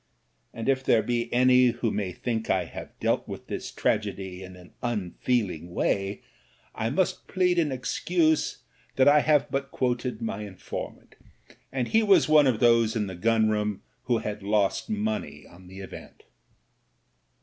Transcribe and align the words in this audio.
And 0.51 0.67
if 0.67 0.83
there 0.83 1.03
be 1.03 1.31
any 1.31 1.67
who 1.67 1.91
may 1.91 2.11
think 2.11 2.49
I 2.49 2.65
have 2.65 2.99
dealt 2.99 3.27
with 3.27 3.45
this 3.45 3.69
tragedy 3.69 4.41
in 4.41 4.55
an 4.55 4.73
tmfeeling 4.81 5.67
way, 5.69 6.23
I 6.73 6.89
must 6.89 7.17
RETRIBUTION 7.27 7.69
167 7.69 8.07
plead 8.07 8.17
in 8.17 8.27
excuse 8.27 8.63
that 8.95 9.07
I 9.07 9.19
have 9.19 9.51
but 9.51 9.69
quoted 9.69 10.19
my 10.19 10.43
infonnant, 10.43 11.17
and 11.71 11.87
he 11.89 12.01
was 12.01 12.27
one 12.27 12.47
of 12.47 12.59
those 12.59 12.95
in 12.95 13.05
the 13.05 13.13
gunroom 13.13 13.83
who 14.05 14.17
had 14.17 14.41
lost 14.41 14.89
money 14.89 15.45
on 15.45 15.67
the 15.67 15.81
event. 15.81 16.23